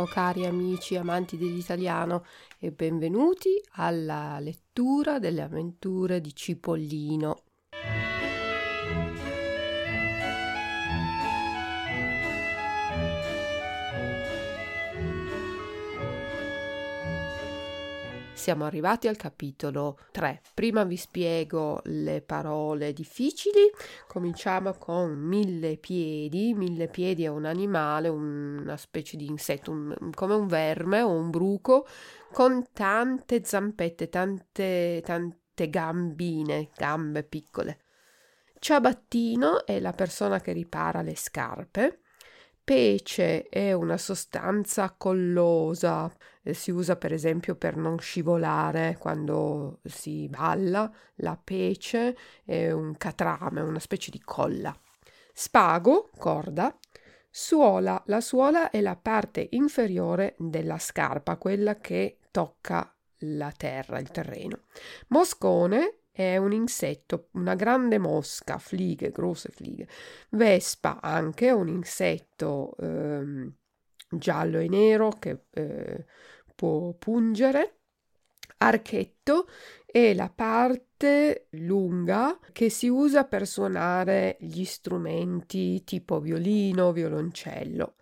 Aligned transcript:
Buongiorno 0.00 0.06
cari 0.06 0.46
amici 0.46 0.96
amanti 0.96 1.36
dell'italiano 1.36 2.24
e 2.58 2.70
benvenuti 2.70 3.62
alla 3.72 4.38
lettura 4.40 5.18
delle 5.18 5.42
avventure 5.42 6.22
di 6.22 6.34
Cipollino. 6.34 7.42
Siamo 18.40 18.64
arrivati 18.64 19.06
al 19.06 19.18
capitolo 19.18 19.98
3. 20.12 20.40
Prima 20.54 20.84
vi 20.84 20.96
spiego 20.96 21.82
le 21.84 22.22
parole 22.22 22.94
difficili. 22.94 23.70
Cominciamo 24.06 24.72
con 24.78 25.12
mille 25.12 25.76
piedi. 25.76 26.54
Mille 26.54 26.88
piedi 26.88 27.24
è 27.24 27.26
un 27.26 27.44
animale, 27.44 28.08
una 28.08 28.78
specie 28.78 29.18
di 29.18 29.26
insetto, 29.26 29.72
un, 29.72 29.94
come 30.14 30.32
un 30.32 30.46
verme 30.46 31.02
o 31.02 31.10
un 31.10 31.28
bruco, 31.28 31.86
con 32.32 32.64
tante 32.72 33.44
zampette, 33.44 34.08
tante, 34.08 35.02
tante 35.04 35.68
gambine, 35.68 36.70
gambe 36.74 37.24
piccole. 37.24 37.80
Ciabattino 38.58 39.66
è 39.66 39.78
la 39.80 39.92
persona 39.92 40.40
che 40.40 40.52
ripara 40.52 41.02
le 41.02 41.14
scarpe. 41.14 42.00
Pece 42.70 43.48
è 43.48 43.72
una 43.72 43.96
sostanza 43.96 44.94
collosa, 44.96 46.08
eh, 46.40 46.54
si 46.54 46.70
usa 46.70 46.94
per 46.94 47.12
esempio 47.12 47.56
per 47.56 47.76
non 47.76 47.98
scivolare 47.98 48.96
quando 48.96 49.80
si 49.82 50.28
balla. 50.28 50.88
La 51.16 51.36
pece 51.36 52.16
è 52.44 52.70
un 52.70 52.96
catrame, 52.96 53.60
una 53.60 53.80
specie 53.80 54.12
di 54.12 54.20
colla. 54.20 54.72
Spago, 55.32 56.10
corda. 56.16 56.72
Suola, 57.28 58.00
la 58.06 58.20
suola 58.20 58.70
è 58.70 58.80
la 58.80 58.94
parte 58.94 59.48
inferiore 59.50 60.36
della 60.38 60.78
scarpa, 60.78 61.38
quella 61.38 61.80
che 61.80 62.18
tocca 62.30 62.88
la 63.22 63.50
terra, 63.50 63.98
il 63.98 64.12
terreno. 64.12 64.60
Moscone 65.08 65.99
è 66.10 66.36
un 66.36 66.52
insetto, 66.52 67.28
una 67.32 67.54
grande 67.54 67.98
mosca, 67.98 68.58
flighe, 68.58 69.10
grosse 69.10 69.50
flighe. 69.50 69.88
Vespa 70.30 71.00
anche 71.00 71.50
un 71.50 71.68
insetto 71.68 72.74
ehm, 72.78 73.52
giallo 74.10 74.58
e 74.58 74.68
nero 74.68 75.10
che 75.10 75.44
eh, 75.50 76.04
può 76.54 76.92
pungere. 76.94 77.76
Archetto 78.58 79.48
è 79.86 80.12
la 80.12 80.28
parte 80.28 81.46
lunga 81.52 82.38
che 82.52 82.68
si 82.68 82.88
usa 82.88 83.24
per 83.24 83.46
suonare 83.46 84.36
gli 84.40 84.64
strumenti 84.64 85.82
tipo 85.84 86.20
violino, 86.20 86.92
violoncello. 86.92 87.94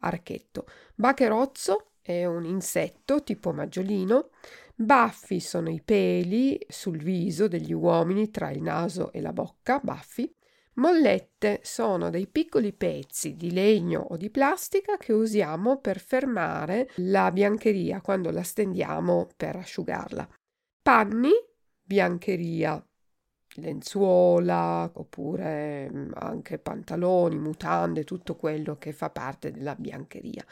Archetto. 0.00 0.66
Bacherozzo 0.94 1.92
è 2.02 2.26
un 2.26 2.44
insetto 2.44 3.22
tipo 3.22 3.52
maggiolino 3.52 4.30
Baffi 4.74 5.40
sono 5.40 5.70
i 5.70 5.82
peli 5.82 6.58
sul 6.68 6.98
viso 6.98 7.46
degli 7.46 7.72
uomini 7.72 8.30
tra 8.30 8.50
il 8.50 8.62
naso 8.62 9.12
e 9.12 9.20
la 9.20 9.32
bocca, 9.32 9.80
baffi. 9.82 10.34
Mollette 10.74 11.60
sono 11.62 12.08
dei 12.08 12.26
piccoli 12.26 12.72
pezzi 12.72 13.36
di 13.36 13.52
legno 13.52 14.00
o 14.00 14.16
di 14.16 14.30
plastica 14.30 14.96
che 14.96 15.12
usiamo 15.12 15.78
per 15.78 16.00
fermare 16.00 16.90
la 16.96 17.30
biancheria 17.30 18.00
quando 18.00 18.30
la 18.30 18.42
stendiamo 18.42 19.28
per 19.36 19.56
asciugarla. 19.56 20.26
Panni, 20.80 21.32
biancheria, 21.82 22.82
lenzuola 23.56 24.90
oppure 24.94 25.90
mm, 25.92 26.12
anche 26.14 26.58
pantaloni, 26.58 27.38
mutande, 27.38 28.04
tutto 28.04 28.36
quello 28.36 28.78
che 28.78 28.92
fa 28.92 29.10
parte 29.10 29.50
della 29.50 29.74
biancheria. 29.74 30.44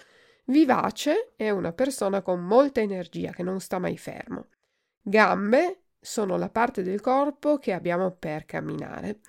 Vivace 0.50 1.34
è 1.36 1.48
una 1.50 1.72
persona 1.72 2.22
con 2.22 2.40
molta 2.40 2.80
energia 2.80 3.30
che 3.30 3.44
non 3.44 3.60
sta 3.60 3.78
mai 3.78 3.96
fermo. 3.96 4.48
Gambe 5.00 5.84
sono 6.00 6.36
la 6.36 6.48
parte 6.48 6.82
del 6.82 7.00
corpo 7.00 7.58
che 7.58 7.72
abbiamo 7.72 8.10
per 8.10 8.46
camminare. 8.46 9.20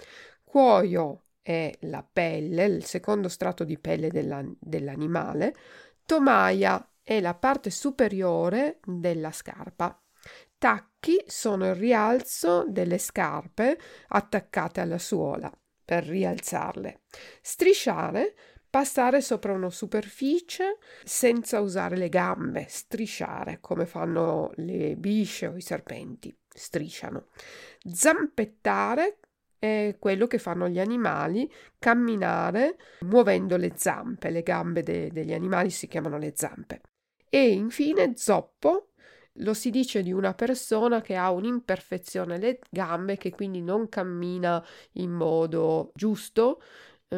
Cuoio 0.43 1.25
è 1.43 1.71
la 1.81 2.03
pelle, 2.11 2.65
il 2.65 2.85
secondo 2.85 3.29
strato 3.29 3.63
di 3.63 3.77
pelle 3.77 4.09
della, 4.09 4.43
dell'animale. 4.59 5.55
Tomaia 6.05 6.91
è 7.03 7.21
la 7.21 7.35
parte 7.35 7.69
superiore 7.69 8.79
della 8.83 9.31
scarpa. 9.31 9.95
Tacchi 10.57 11.23
sono 11.27 11.67
il 11.67 11.75
rialzo 11.75 12.65
delle 12.67 12.97
scarpe 12.97 13.77
attaccate 14.07 14.81
alla 14.81 14.97
suola 14.97 15.51
per 15.85 16.03
rialzarle. 16.05 17.01
Strisciare 17.41 18.33
passare 18.71 19.19
sopra 19.19 19.51
una 19.51 19.69
superficie 19.69 20.77
senza 21.03 21.59
usare 21.59 21.97
le 21.97 22.07
gambe, 22.07 22.65
strisciare 22.69 23.59
come 23.59 23.85
fanno 23.85 24.51
le 24.55 24.95
bisce 24.95 25.47
o 25.47 25.57
i 25.57 25.61
serpenti, 25.61 26.35
strisciano. 26.47 27.27
Zampettare 27.83 29.17
è 29.59 29.97
quello 29.99 30.25
che 30.25 30.37
fanno 30.37 30.69
gli 30.69 30.79
animali, 30.79 31.51
camminare 31.77 32.77
muovendo 33.01 33.57
le 33.57 33.73
zampe, 33.75 34.29
le 34.29 34.41
gambe 34.41 34.83
de- 34.83 35.11
degli 35.11 35.33
animali 35.33 35.69
si 35.69 35.87
chiamano 35.87 36.17
le 36.17 36.31
zampe. 36.33 36.81
E 37.29 37.51
infine 37.51 38.13
zoppo 38.15 38.91
lo 39.35 39.53
si 39.53 39.69
dice 39.69 40.01
di 40.01 40.11
una 40.11 40.33
persona 40.33 41.01
che 41.01 41.15
ha 41.15 41.29
un'imperfezione 41.31 42.35
alle 42.35 42.59
gambe, 42.69 43.17
che 43.17 43.31
quindi 43.31 43.61
non 43.61 43.87
cammina 43.87 44.65
in 44.93 45.11
modo 45.11 45.91
giusto, 45.93 46.61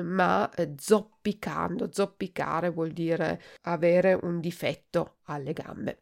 ma 0.01 0.49
eh, 0.55 0.73
zoppicando. 0.77 1.89
Zoppicare 1.91 2.69
vuol 2.69 2.91
dire 2.91 3.41
avere 3.63 4.17
un 4.21 4.39
difetto 4.39 5.17
alle 5.23 5.53
gambe. 5.53 5.99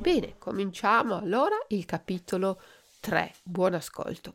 Bene, 0.00 0.34
cominciamo 0.38 1.16
allora 1.16 1.56
il 1.68 1.84
capitolo 1.84 2.60
3. 3.00 3.32
Buon 3.42 3.74
ascolto. 3.74 4.32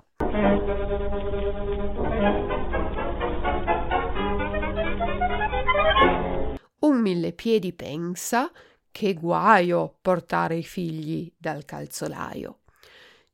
Millepiedi 7.01 7.73
pensa 7.73 8.51
che 8.91 9.13
guaio 9.13 9.97
portare 10.01 10.55
i 10.57 10.63
figli 10.63 11.31
dal 11.37 11.65
calzolaio. 11.65 12.59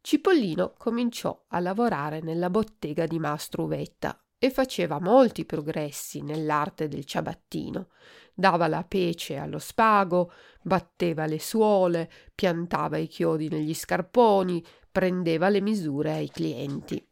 Cipollino 0.02 0.74
cominciò 0.78 1.46
a 1.50 1.60
lavorare 1.60 2.22
nella 2.22 2.50
bottega 2.50 3.06
di 3.06 3.20
Mastro 3.20 3.64
Uvetta 3.64 4.18
e 4.40 4.50
faceva 4.52 5.00
molti 5.00 5.46
progressi 5.46 6.22
nell'arte 6.22 6.88
del 6.88 7.06
ciabattino. 7.06 7.90
Dava 8.34 8.68
la 8.68 8.84
pece 8.84 9.36
allo 9.38 9.60
spago, 9.60 10.32
batteva 10.62 11.26
le 11.26 11.40
suole, 11.40 12.10
piantava 12.34 12.98
i 12.98 13.08
chiodi 13.08 13.50
negli 13.50 13.74
scarponi, 13.74 14.64
prendeva 14.92 15.50
le 15.50 15.60
misure 15.60 16.14
ai 16.14 16.30
clienti. 16.30 17.06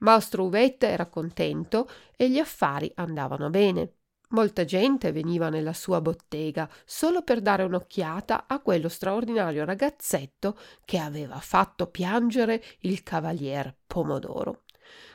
Mastro 0.00 0.44
Uvetta 0.44 0.88
era 0.88 1.06
contento 1.06 1.88
e 2.16 2.28
gli 2.28 2.38
affari 2.38 2.90
andavano 2.96 3.48
bene. 3.48 3.92
Molta 4.32 4.64
gente 4.64 5.12
veniva 5.12 5.50
nella 5.50 5.74
sua 5.74 6.00
bottega 6.00 6.68
solo 6.86 7.22
per 7.22 7.42
dare 7.42 7.64
un'occhiata 7.64 8.46
a 8.46 8.60
quello 8.60 8.88
straordinario 8.88 9.64
ragazzetto 9.66 10.56
che 10.86 10.98
aveva 10.98 11.38
fatto 11.38 11.86
piangere 11.86 12.62
il 12.80 13.02
cavalier 13.02 13.74
Pomodoro. 13.86 14.62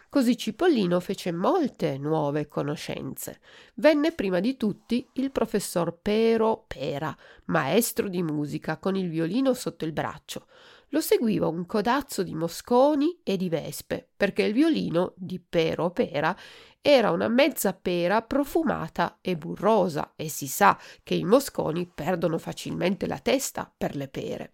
Così 0.09 0.37
Cipollino 0.37 0.99
fece 0.99 1.31
molte 1.31 1.97
nuove 1.97 2.47
conoscenze. 2.47 3.39
Venne 3.75 4.11
prima 4.11 4.39
di 4.39 4.55
tutti 4.55 5.05
il 5.13 5.31
professor 5.31 5.97
Pero 5.99 6.63
Pera, 6.67 7.15
maestro 7.45 8.07
di 8.07 8.21
musica 8.21 8.77
con 8.77 8.95
il 8.95 9.09
violino 9.09 9.53
sotto 9.53 9.83
il 9.83 9.91
braccio. 9.91 10.47
Lo 10.89 11.01
seguiva 11.01 11.47
un 11.47 11.65
codazzo 11.65 12.23
di 12.23 12.33
mosconi 12.33 13.19
e 13.23 13.35
di 13.35 13.49
vespe, 13.49 14.07
perché 14.15 14.43
il 14.43 14.53
violino 14.53 15.13
di 15.17 15.39
Pero 15.39 15.89
Pera 15.89 16.33
era 16.89 17.11
una 17.11 17.27
mezza 17.27 17.73
pera 17.73 18.21
profumata 18.21 19.17
e 19.19 19.35
burrosa 19.35 20.13
e 20.15 20.29
si 20.29 20.47
sa 20.47 20.79
che 21.03 21.15
i 21.15 21.25
mosconi 21.25 21.85
perdono 21.93 22.37
facilmente 22.37 23.07
la 23.07 23.19
testa 23.19 23.69
per 23.75 23.97
le 23.97 24.07
pere. 24.07 24.53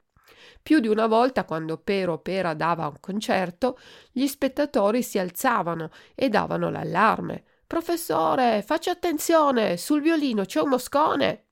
Più 0.63 0.80
di 0.80 0.88
una 0.88 1.06
volta, 1.06 1.45
quando 1.45 1.77
Pero 1.77 2.18
Pera 2.18 2.56
dava 2.56 2.88
un 2.88 3.00
concerto, 3.00 3.77
gli 4.12 4.25
spettatori 4.25 5.03
si 5.03 5.19
alzavano 5.19 5.91
e 6.15 6.30
davano 6.30 6.71
l'allarme. 6.71 7.44
Professore, 7.68 8.63
faccia 8.65 8.89
attenzione, 8.89 9.77
sul 9.77 10.01
violino 10.01 10.44
c'è 10.44 10.59
un 10.59 10.69
moscone. 10.69 11.50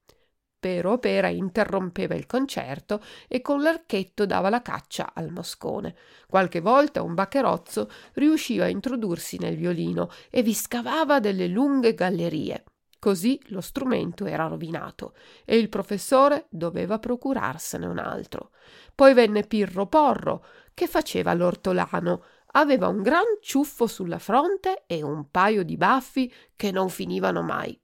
Pero 0.61 0.99
Pera 0.99 1.27
interrompeva 1.29 2.13
il 2.13 2.27
concerto 2.27 3.01
e 3.27 3.41
con 3.41 3.63
l'archetto 3.63 4.27
dava 4.27 4.49
la 4.49 4.61
caccia 4.61 5.09
al 5.15 5.31
moscone. 5.31 5.95
Qualche 6.27 6.59
volta 6.59 7.01
un 7.01 7.15
baccherozzo 7.15 7.89
riusciva 8.13 8.65
a 8.65 8.67
introdursi 8.67 9.39
nel 9.39 9.55
violino 9.55 10.11
e 10.29 10.43
vi 10.43 10.53
scavava 10.53 11.19
delle 11.19 11.47
lunghe 11.47 11.95
gallerie. 11.95 12.63
Così 12.99 13.41
lo 13.45 13.61
strumento 13.61 14.27
era 14.27 14.45
rovinato 14.45 15.15
e 15.45 15.57
il 15.57 15.67
professore 15.67 16.45
doveva 16.51 16.99
procurarsene 16.99 17.87
un 17.87 17.97
altro. 17.97 18.51
Poi 18.93 19.15
venne 19.15 19.47
Pirro 19.47 19.87
Porro, 19.87 20.45
che 20.75 20.85
faceva 20.85 21.33
l'ortolano. 21.33 22.23
Aveva 22.51 22.87
un 22.87 23.01
gran 23.01 23.23
ciuffo 23.41 23.87
sulla 23.87 24.19
fronte 24.19 24.83
e 24.85 25.01
un 25.01 25.31
paio 25.31 25.63
di 25.63 25.75
baffi 25.75 26.31
che 26.55 26.69
non 26.69 26.89
finivano 26.89 27.41
mai. 27.41 27.75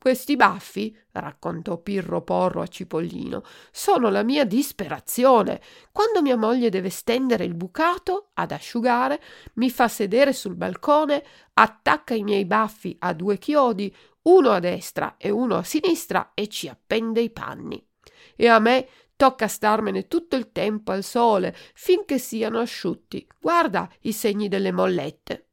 Questi 0.00 0.34
baffi, 0.34 0.96
raccontò 1.12 1.76
Pirro 1.76 2.22
Porro 2.22 2.62
a 2.62 2.66
Cipollino, 2.66 3.42
sono 3.70 4.08
la 4.08 4.22
mia 4.22 4.46
disperazione. 4.46 5.60
Quando 5.92 6.22
mia 6.22 6.38
moglie 6.38 6.70
deve 6.70 6.88
stendere 6.88 7.44
il 7.44 7.52
bucato 7.52 8.30
ad 8.32 8.50
asciugare, 8.50 9.20
mi 9.56 9.68
fa 9.68 9.88
sedere 9.88 10.32
sul 10.32 10.54
balcone, 10.54 11.22
attacca 11.52 12.14
i 12.14 12.22
miei 12.22 12.46
baffi 12.46 12.96
a 13.00 13.12
due 13.12 13.36
chiodi, 13.36 13.94
uno 14.22 14.50
a 14.52 14.58
destra 14.58 15.16
e 15.18 15.28
uno 15.28 15.58
a 15.58 15.62
sinistra, 15.62 16.30
e 16.32 16.48
ci 16.48 16.66
appende 16.66 17.20
i 17.20 17.28
panni. 17.28 17.86
E 18.36 18.48
a 18.48 18.58
me 18.58 18.88
tocca 19.16 19.48
starmene 19.48 20.08
tutto 20.08 20.34
il 20.34 20.50
tempo 20.50 20.92
al 20.92 21.04
sole 21.04 21.54
finché 21.74 22.18
siano 22.18 22.58
asciutti. 22.58 23.26
Guarda 23.38 23.86
i 24.00 24.12
segni 24.12 24.48
delle 24.48 24.72
mollette. 24.72 25.49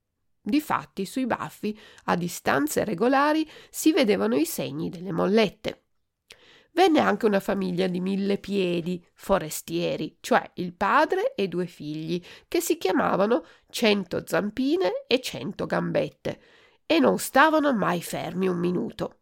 Difatti 0.47 1.05
sui 1.05 1.25
baffi, 1.25 1.77
a 2.05 2.15
distanze 2.15 2.85
regolari, 2.85 3.45
si 3.69 3.91
vedevano 3.91 4.38
i 4.38 4.45
segni 4.45 4.88
delle 4.88 5.11
mollette. 5.11 5.88
Venne 6.71 7.01
anche 7.01 7.25
una 7.25 7.41
famiglia 7.41 7.88
di 7.88 7.99
mille 7.99 8.38
piedi, 8.38 9.05
forestieri, 9.13 10.19
cioè 10.21 10.49
il 10.53 10.73
padre 10.73 11.35
e 11.35 11.49
due 11.49 11.65
figli, 11.65 12.23
che 12.47 12.61
si 12.61 12.77
chiamavano 12.77 13.44
Cento 13.69 14.23
Zampine 14.25 15.03
e 15.05 15.19
Cento 15.19 15.65
Gambette, 15.65 16.39
e 16.85 16.99
non 16.99 17.19
stavano 17.19 17.73
mai 17.73 18.01
fermi 18.01 18.47
un 18.47 18.57
minuto. 18.57 19.17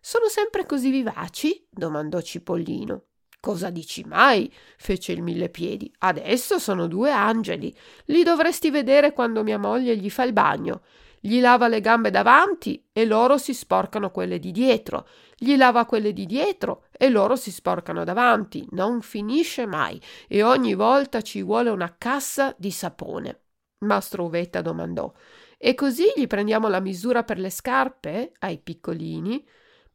Sono 0.00 0.28
sempre 0.28 0.64
così 0.64 0.90
vivaci? 0.90 1.66
domandò 1.68 2.20
Cipollino. 2.20 3.06
Cosa 3.40 3.70
dici 3.70 4.04
mai? 4.04 4.52
fece 4.76 5.12
il 5.12 5.22
millepiedi. 5.22 5.92
Adesso 5.98 6.58
sono 6.58 6.86
due 6.88 7.10
angeli. 7.10 7.74
Li 8.06 8.22
dovresti 8.22 8.70
vedere 8.70 9.12
quando 9.12 9.44
mia 9.44 9.58
moglie 9.58 9.96
gli 9.96 10.10
fa 10.10 10.24
il 10.24 10.32
bagno. 10.32 10.82
Gli 11.20 11.40
lava 11.40 11.68
le 11.68 11.80
gambe 11.80 12.10
davanti 12.10 12.84
e 12.92 13.04
loro 13.04 13.38
si 13.38 13.54
sporcano 13.54 14.10
quelle 14.10 14.38
di 14.38 14.50
dietro. 14.50 15.06
Gli 15.36 15.56
lava 15.56 15.84
quelle 15.84 16.12
di 16.12 16.26
dietro 16.26 16.86
e 16.92 17.08
loro 17.10 17.36
si 17.36 17.50
sporcano 17.50 18.04
davanti. 18.04 18.66
Non 18.70 19.02
finisce 19.02 19.66
mai 19.66 20.00
e 20.26 20.42
ogni 20.42 20.74
volta 20.74 21.20
ci 21.20 21.42
vuole 21.42 21.70
una 21.70 21.94
cassa 21.96 22.54
di 22.58 22.70
sapone. 22.70 23.40
Mastro 23.78 24.24
Uvetta 24.24 24.60
domandò: 24.62 25.12
E 25.56 25.74
così 25.74 26.12
gli 26.14 26.26
prendiamo 26.26 26.68
la 26.68 26.80
misura 26.80 27.22
per 27.22 27.38
le 27.38 27.50
scarpe 27.50 28.32
ai 28.40 28.58
piccolini? 28.58 29.44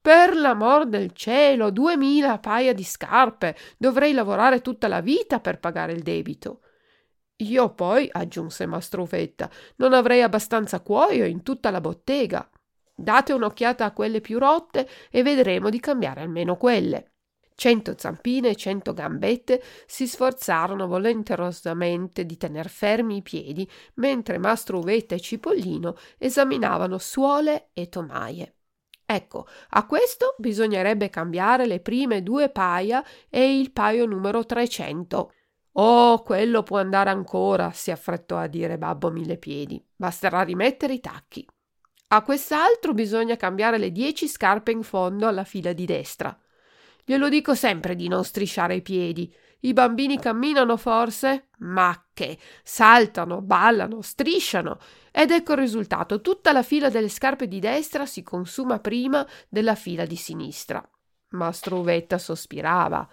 Per 0.03 0.35
l'amor 0.35 0.85
del 0.85 1.13
cielo, 1.13 1.71
duemila 1.71 2.37
paia 2.37 2.73
di 2.73 2.83
scarpe. 2.83 3.55
Dovrei 3.77 4.11
lavorare 4.11 4.59
tutta 4.59 4.89
la 4.89 4.99
vita 4.99 5.39
per 5.39 5.61
pagare 5.61 5.93
il 5.93 6.03
debito. 6.03 6.59
Io 7.37 7.73
poi, 7.73 8.09
aggiunse 8.11 8.65
Mastruvetta, 8.65 9.49
non 9.77 9.93
avrei 9.93 10.21
abbastanza 10.21 10.81
cuoio 10.81 11.23
in 11.23 11.41
tutta 11.41 11.69
la 11.69 11.79
bottega. 11.79 12.49
Date 12.93 13.31
un'occhiata 13.31 13.85
a 13.85 13.93
quelle 13.93 14.19
più 14.19 14.39
rotte 14.39 14.89
e 15.09 15.23
vedremo 15.23 15.69
di 15.69 15.79
cambiare 15.79 16.19
almeno 16.19 16.57
quelle. 16.57 17.13
Cento 17.55 17.95
zampine 17.97 18.49
e 18.49 18.55
cento 18.57 18.93
gambette 18.93 19.63
si 19.85 20.05
sforzarono 20.05 20.85
volenterosamente 20.85 22.25
di 22.25 22.35
tener 22.35 22.67
fermi 22.67 23.15
i 23.15 23.21
piedi, 23.21 23.65
mentre 23.93 24.37
Mastro 24.37 24.79
Uvetta 24.79 25.15
e 25.15 25.21
Cipollino 25.21 25.95
esaminavano 26.17 26.97
suole 26.97 27.69
e 27.71 27.87
tomaie. 27.87 28.57
Ecco, 29.13 29.45
a 29.69 29.85
questo 29.85 30.33
bisognerebbe 30.39 31.11
cambiare 31.11 31.67
le 31.67 31.79
prime 31.79 32.23
due 32.23 32.49
paia 32.49 33.05
e 33.29 33.59
il 33.59 33.71
paio 33.71 34.07
numero 34.07 34.43
300. 34.43 35.33
Oh, 35.73 36.23
quello 36.23 36.63
può 36.63 36.79
andare 36.79 37.11
ancora, 37.11 37.71
si 37.71 37.91
affrettò 37.91 38.37
a 38.37 38.47
dire 38.47 38.79
Babbo 38.79 39.11
Millepiedi. 39.11 39.83
Basterà 39.95 40.41
rimettere 40.41 40.93
i 40.93 40.99
tacchi. 40.99 41.47
A 42.07 42.23
quest'altro 42.23 42.93
bisogna 42.93 43.35
cambiare 43.35 43.77
le 43.77 43.91
dieci 43.91 44.27
scarpe 44.27 44.71
in 44.71 44.81
fondo 44.81 45.27
alla 45.27 45.43
fila 45.43 45.73
di 45.73 45.85
destra. 45.85 46.35
Glielo 47.05 47.29
dico 47.29 47.53
sempre 47.53 47.95
di 47.95 48.07
non 48.07 48.23
strisciare 48.23 48.75
i 48.75 48.81
piedi. 48.81 49.31
I 49.65 49.71
bambini 49.71 50.19
camminano 50.19 50.75
forse? 50.75 51.47
Ma 51.59 52.07
che 52.13 52.37
saltano, 52.63 53.41
ballano, 53.41 54.01
strisciano. 54.01 54.77
Ed 55.09 55.31
ecco 55.31 55.53
il 55.53 55.59
risultato: 55.59 56.19
tutta 56.19 56.51
la 56.51 56.63
fila 56.63 56.89
delle 56.89 57.07
scarpe 57.07 57.47
di 57.47 57.59
destra 57.59 58.05
si 58.05 58.23
consuma 58.23 58.79
prima 58.79 59.25
della 59.47 59.75
fila 59.75 60.05
di 60.05 60.17
sinistra. 60.17 60.85
Mastro 61.29 61.79
Uvetta 61.79 62.17
sospirava. 62.17 63.07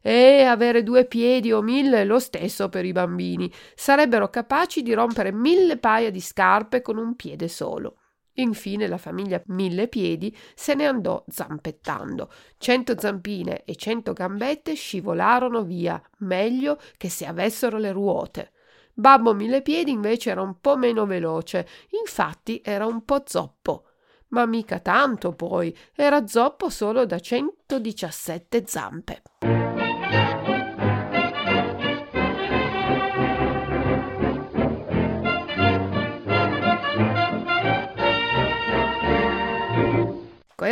E 0.00 0.42
avere 0.44 0.84
due 0.84 1.04
piedi 1.04 1.52
o 1.52 1.62
mille 1.62 2.02
è 2.02 2.04
lo 2.04 2.20
stesso 2.20 2.68
per 2.68 2.84
i 2.84 2.92
bambini. 2.92 3.52
Sarebbero 3.74 4.30
capaci 4.30 4.82
di 4.82 4.94
rompere 4.94 5.32
mille 5.32 5.78
paia 5.78 6.12
di 6.12 6.20
scarpe 6.20 6.80
con 6.80 6.96
un 6.96 7.16
piede 7.16 7.48
solo. 7.48 7.96
Infine 8.38 8.86
la 8.86 8.98
famiglia 8.98 9.42
Mille 9.46 9.88
Piedi 9.88 10.36
se 10.54 10.74
ne 10.74 10.86
andò 10.86 11.24
zampettando. 11.28 12.30
Cento 12.56 12.98
zampine 12.98 13.64
e 13.64 13.74
cento 13.74 14.12
gambette 14.12 14.74
scivolarono 14.74 15.62
via, 15.62 16.00
meglio 16.18 16.78
che 16.96 17.08
se 17.08 17.26
avessero 17.26 17.78
le 17.78 17.92
ruote. 17.92 18.52
Babbo 18.94 19.34
Mille 19.34 19.62
Piedi 19.62 19.90
invece 19.90 20.30
era 20.30 20.42
un 20.42 20.60
po' 20.60 20.76
meno 20.76 21.06
veloce, 21.06 21.66
infatti 22.00 22.60
era 22.64 22.86
un 22.86 23.04
po' 23.04 23.22
zoppo. 23.26 23.84
Ma 24.28 24.44
mica 24.46 24.78
tanto 24.78 25.32
poi, 25.32 25.76
era 25.94 26.26
zoppo 26.26 26.68
solo 26.68 27.06
da 27.06 27.18
117 27.18 28.64
zampe. 28.66 29.22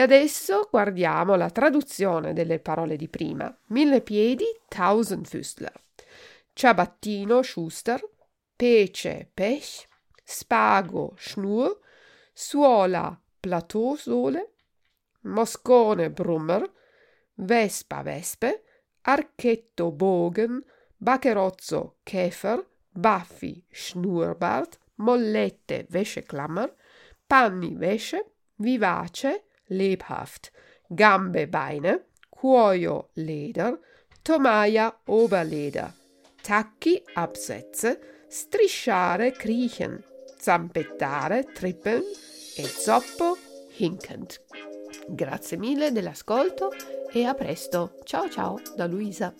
Adesso 0.06 0.68
guardiamo 0.70 1.34
la 1.34 1.50
traduzione 1.50 2.32
delle 2.32 2.60
parole 2.60 2.94
di 2.94 3.08
prima. 3.08 3.52
Mille 3.66 4.00
piedi, 4.02 4.44
Tausendfüßler. 4.68 5.72
Ciabattino, 6.52 7.42
Schuster. 7.42 8.00
Pece, 8.54 9.28
Pech. 9.34 9.88
Spago, 10.22 11.14
Schnur. 11.16 11.80
Suola, 12.32 13.20
Plateausole. 13.40 14.52
Moscone, 15.22 16.10
Brummer. 16.10 16.70
Vespa, 17.34 18.02
Vespe. 18.02 18.62
Archetto, 19.02 19.90
Bogen. 19.90 20.64
Bacherozzo, 20.96 21.96
Käfer. 22.04 22.64
Baffi, 22.90 23.60
Schnurrbart. 23.68 24.78
Mollette, 24.98 25.86
Wäscheklammer. 25.90 26.72
Panni, 27.26 27.76
Wäsche. 27.76 28.24
Vivace, 28.58 29.42
lebhaft, 29.68 30.50
Gambe, 30.88 31.46
Beine, 31.48 32.06
Cuoio, 32.28 33.10
Leder, 33.14 33.78
Tomaia, 34.22 35.00
Oberleder, 35.06 35.92
Tacchi, 36.42 37.02
Absätze, 37.14 38.24
Strisciare, 38.28 39.32
kriechen, 39.32 40.02
Zampettare, 40.38 41.44
trippeln 41.52 42.02
e 42.56 42.64
zoppo, 42.64 43.36
hinkend. 43.76 44.40
Grazie 45.08 45.56
mille 45.56 45.92
dell'ascolto 45.92 46.70
e 47.12 47.24
a 47.24 47.34
presto. 47.34 47.98
Ciao 48.04 48.28
ciao 48.28 48.60
da 48.76 48.86
Luisa. 48.86 49.34